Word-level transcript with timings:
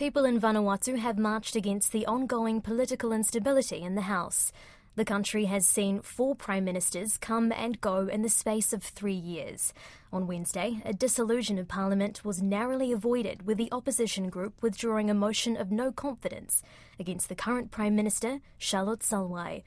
People 0.00 0.24
in 0.24 0.40
Vanuatu 0.40 0.96
have 0.96 1.18
marched 1.18 1.54
against 1.54 1.92
the 1.92 2.06
ongoing 2.06 2.62
political 2.62 3.12
instability 3.12 3.82
in 3.82 3.96
the 3.96 4.08
House. 4.08 4.50
The 4.96 5.04
country 5.04 5.44
has 5.44 5.68
seen 5.68 6.00
four 6.00 6.34
prime 6.34 6.64
ministers 6.64 7.18
come 7.18 7.52
and 7.52 7.82
go 7.82 8.06
in 8.06 8.22
the 8.22 8.30
space 8.30 8.72
of 8.72 8.82
three 8.82 9.12
years. 9.12 9.74
On 10.10 10.26
Wednesday, 10.26 10.80
a 10.86 10.94
dissolution 10.94 11.58
of 11.58 11.68
parliament 11.68 12.24
was 12.24 12.40
narrowly 12.40 12.92
avoided 12.92 13.46
with 13.46 13.58
the 13.58 13.68
opposition 13.72 14.30
group 14.30 14.62
withdrawing 14.62 15.10
a 15.10 15.14
motion 15.14 15.54
of 15.54 15.70
no 15.70 15.92
confidence 15.92 16.62
against 16.98 17.28
the 17.28 17.34
current 17.34 17.70
prime 17.70 17.94
minister, 17.94 18.40
Charlot 18.58 19.00
Salwai. 19.00 19.64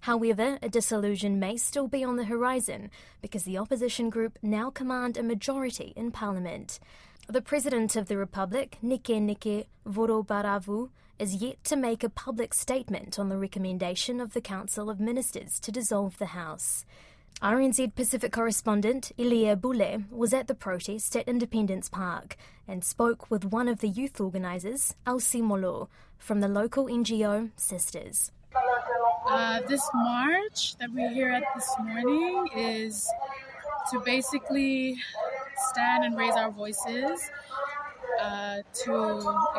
However, 0.00 0.58
a 0.62 0.68
dissolution 0.68 1.38
may 1.38 1.56
still 1.56 1.88
be 1.88 2.04
on 2.04 2.16
the 2.16 2.24
horizon 2.24 2.90
because 3.22 3.44
the 3.44 3.56
opposition 3.56 4.10
group 4.10 4.38
now 4.42 4.70
command 4.70 5.16
a 5.16 5.22
majority 5.22 5.94
in 5.94 6.10
parliament. 6.10 6.78
The 7.26 7.40
President 7.40 7.96
of 7.96 8.08
the 8.08 8.18
Republic, 8.18 8.76
Nike 8.82 9.18
Nike 9.18 9.66
Vorobaravu, 9.88 10.90
is 11.18 11.36
yet 11.36 11.64
to 11.64 11.74
make 11.74 12.04
a 12.04 12.10
public 12.10 12.52
statement 12.52 13.18
on 13.18 13.30
the 13.30 13.38
recommendation 13.38 14.20
of 14.20 14.34
the 14.34 14.42
Council 14.42 14.90
of 14.90 15.00
Ministers 15.00 15.58
to 15.60 15.72
dissolve 15.72 16.18
the 16.18 16.26
House. 16.26 16.84
RNZ 17.40 17.94
Pacific 17.94 18.30
correspondent 18.30 19.10
Hilaire 19.16 19.56
Bule 19.56 20.04
was 20.10 20.34
at 20.34 20.48
the 20.48 20.54
protest 20.54 21.16
at 21.16 21.26
Independence 21.26 21.88
Park 21.88 22.36
and 22.68 22.84
spoke 22.84 23.30
with 23.30 23.46
one 23.46 23.68
of 23.68 23.78
the 23.78 23.88
youth 23.88 24.20
organisers, 24.20 24.94
Elsie 25.06 25.40
Molo, 25.40 25.88
from 26.18 26.40
the 26.40 26.48
local 26.48 26.88
NGO 26.88 27.50
Sisters. 27.56 28.32
Uh, 29.26 29.60
this 29.66 29.88
march 29.94 30.76
that 30.76 30.92
we're 30.92 31.10
here 31.10 31.30
at 31.30 31.44
this 31.54 31.70
morning 31.78 32.48
is 32.54 33.08
to 33.90 34.00
basically 34.00 34.96
stand 35.70 36.04
and 36.04 36.16
raise 36.16 36.34
our 36.34 36.50
voices 36.50 37.30
uh, 38.20 38.58
to 38.84 38.92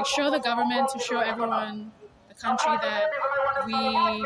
show 0.06 0.30
the 0.32 0.40
government, 0.40 0.90
to 0.90 1.00
show 1.00 1.20
everyone, 1.20 1.92
the 2.28 2.36
country, 2.36 2.72
that 2.82 3.08
we 3.66 4.26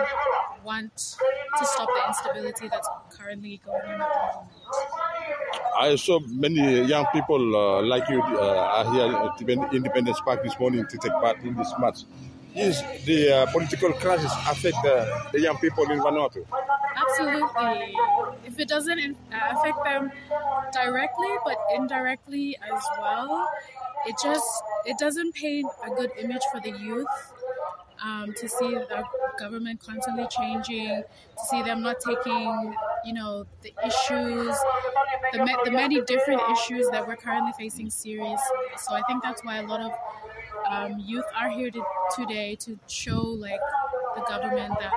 want 0.64 0.96
to 0.96 1.66
stop 1.66 1.88
the 1.88 2.08
instability 2.08 2.68
that's 2.68 2.90
currently 3.18 3.62
going 3.66 3.82
on 3.82 4.02
at 4.02 4.08
the 4.08 4.36
moment. 4.36 4.52
I 5.80 5.96
saw 5.96 6.20
many 6.28 6.84
young 6.84 7.06
people 7.14 7.56
uh, 7.56 7.82
like 7.84 8.08
you 8.10 8.22
uh, 8.22 8.78
are 8.78 8.94
here 8.94 9.16
at 9.16 9.74
Independence 9.74 10.20
Park 10.22 10.44
this 10.44 10.60
morning 10.60 10.86
to 10.90 10.98
take 10.98 11.14
part 11.14 11.40
in 11.44 11.56
this 11.56 11.74
march 11.80 12.00
is 12.56 12.82
the 13.06 13.32
uh, 13.32 13.46
political 13.52 13.94
crisis 13.94 14.32
affect 14.48 14.78
uh, 14.86 15.06
the 15.32 15.40
young 15.40 15.58
people 15.58 15.90
in 15.92 16.00
Vanuatu? 16.00 16.46
Absolutely. 17.02 17.96
If 18.46 18.60
it 18.60 18.68
doesn't 18.68 19.00
uh, 19.32 19.58
affect 19.58 19.84
them 19.84 20.12
directly, 20.74 21.30
but 21.46 21.58
indirectly 21.76 22.58
as 22.62 22.84
well, 23.00 23.50
it 24.06 24.16
just 24.24 24.48
it 24.86 24.98
doesn't 24.98 25.34
paint 25.36 25.68
a 25.86 25.90
good 25.92 26.12
image 26.20 26.42
for 26.52 26.60
the 26.60 26.72
youth. 26.78 27.08
Um, 28.02 28.34
to 28.38 28.48
see 28.48 28.70
the 28.70 29.04
government 29.38 29.82
constantly 29.82 30.26
changing, 30.30 31.04
to 31.04 31.46
see 31.50 31.62
them 31.64 31.82
not 31.82 31.98
taking, 32.00 32.74
you 33.04 33.14
know, 33.14 33.46
the 33.62 33.74
issues, 33.86 34.56
the, 35.34 35.60
the 35.66 35.72
many 35.72 36.00
different 36.02 36.42
issues 36.50 36.88
that 36.92 37.06
we're 37.06 37.18
currently 37.18 37.52
facing 37.58 37.90
seriously. 37.90 38.58
So 38.78 38.94
I 38.94 39.02
think 39.02 39.22
that's 39.22 39.44
why 39.44 39.58
a 39.58 39.68
lot 39.68 39.82
of 39.82 39.92
um, 40.70 41.00
youth 41.00 41.26
are 41.38 41.50
here 41.50 41.72
to, 41.72 41.84
today 42.16 42.56
to 42.62 42.80
show 42.88 43.22
like 43.22 43.60
the 44.20 44.26
government 44.28 44.74
that 44.80 44.92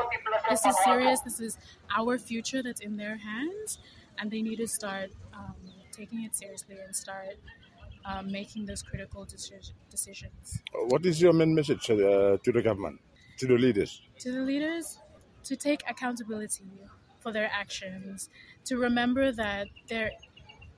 this 0.51 0.65
is 0.65 0.77
serious. 0.85 1.21
This 1.21 1.41
is 1.41 1.59
our 1.97 2.19
future 2.19 2.63
that's 2.63 2.81
in 2.81 2.97
their 2.97 3.17
hands, 3.17 3.79
and 4.19 4.31
they 4.31 4.43
need 4.43 4.57
to 4.57 4.69
start 4.69 5.11
um, 5.35 5.55
taking 5.93 6.25
it 6.25 6.35
seriously 6.35 6.77
and 6.85 6.95
start 6.95 7.37
um, 8.05 8.31
making 8.31 8.67
those 8.67 8.83
critical 8.83 9.25
decisions. 9.91 10.63
What 10.89 11.07
is 11.07 11.21
your 11.21 11.33
main 11.33 11.55
message 11.55 11.91
uh, 11.91 11.95
to 12.43 12.53
the 12.53 12.63
government, 12.63 13.01
to 13.39 13.47
the 13.47 13.55
leaders? 13.55 14.03
To 14.21 14.33
the 14.33 14.41
leaders, 14.41 14.99
to 15.45 15.57
take 15.57 15.83
accountability 15.89 16.65
for 17.21 17.33
their 17.33 17.51
actions, 17.53 18.29
to 18.65 18.77
remember 18.77 19.31
that 19.33 19.69
they're 19.89 20.13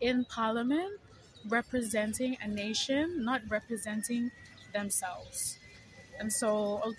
in 0.00 0.24
parliament 0.26 1.00
representing 1.48 2.36
a 2.42 2.48
nation, 2.48 3.24
not 3.24 3.42
representing 3.48 4.30
themselves. 4.72 5.58
And 6.18 6.32
so 6.32 6.48
all 6.82 6.94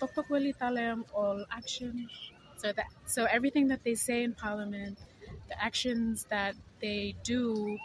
all 1.14 1.44
action 1.50 2.08
so 2.56 2.72
that 2.72 2.86
so 3.06 3.24
everything 3.24 3.68
that 3.68 3.84
they 3.84 3.94
say 3.94 4.22
in 4.24 4.34
parliament, 4.34 4.98
the 5.48 5.62
actions 5.62 6.24
that 6.30 6.54
they 6.80 7.14
do, 7.22 7.78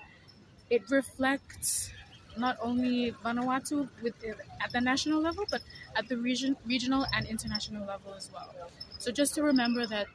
it 0.70 0.90
reflects 0.90 1.94
not 2.38 2.58
only 2.62 3.12
Vanuatu 3.12 3.90
with 4.02 4.16
at 4.62 4.72
the 4.72 4.82
national 4.82 5.20
level, 5.22 5.46
but 5.50 5.62
at 5.96 6.08
the 6.10 6.18
region, 6.18 6.58
regional 6.66 7.06
and 7.14 7.28
international 7.28 7.86
level 7.86 8.14
as 8.14 8.32
well. 8.32 8.54
So 9.00 9.12
just 9.12 9.36
to 9.36 9.44
remember 9.44 9.86
that 9.88 10.08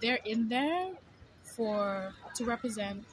they're 0.00 0.20
in 0.24 0.48
there 0.48 0.92
for 1.42 2.14
to 2.36 2.44
represent 2.44 3.04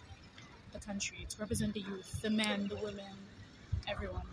the 0.73 0.79
country, 0.79 1.25
to 1.29 1.37
represent 1.39 1.73
the 1.73 1.81
youth, 1.81 2.21
the 2.21 2.29
men, 2.29 2.67
the 2.67 2.75
women, 2.77 3.15
everyone. 3.87 4.27